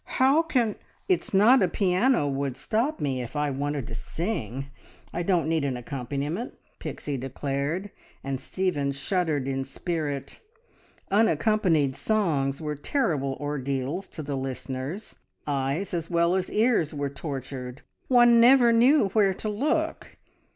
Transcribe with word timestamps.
"How 0.17 0.41
can" 0.41 0.77
"It's 1.13 1.31
not 1.31 1.61
a 1.61 1.67
piano 1.67 2.27
would 2.27 2.57
stop 2.57 2.99
me, 2.99 3.21
if 3.21 3.35
I 3.35 3.51
wanted 3.51 3.85
to 3.85 3.93
sing. 3.93 4.65
I 5.13 5.21
don't 5.21 5.47
need 5.47 5.63
an 5.63 5.77
accompaniment," 5.77 6.55
Pixie 6.79 7.17
declared, 7.17 7.91
and 8.23 8.41
Stephen 8.41 8.93
shuddered 8.93 9.47
in 9.47 9.63
spirit. 9.63 10.39
Unaccompanied 11.11 11.95
songs 11.95 12.59
were 12.59 12.73
terrible 12.75 13.37
ordeals 13.39 14.07
to 14.07 14.23
the 14.23 14.35
listeners. 14.35 15.17
Eyes 15.45 15.93
as 15.93 16.09
well 16.09 16.33
as 16.33 16.49
ears 16.49 16.95
were 16.95 17.09
tortured. 17.11 17.83
One 18.07 18.39
never 18.39 18.73
knew 18.73 19.09
where 19.09 19.35
to 19.35 19.49
look! 19.49 20.17